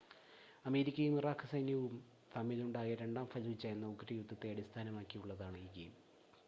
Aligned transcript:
അമേരിക്കയും 0.65 1.17
ഇറാഖ് 1.17 1.49
സൈന്യവും 1.51 1.93
തമ്മിൽ 2.35 2.61
ഉണ്ടായ 2.61 2.95
രണ്ടാം 2.95 3.27
ഫലൂജ 3.27 3.65
എന്ന 3.67 3.85
ഉഗ്ര 3.87 4.09
യുദ്ധത്തെ 4.13 4.49
അടിസ്ഥാനമാക്കിയുള്ളതാണ് 4.49 5.57
ഈ 5.57 5.67
ഗെയിം 5.75 5.93